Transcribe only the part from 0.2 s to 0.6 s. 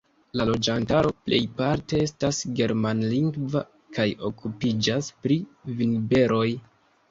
La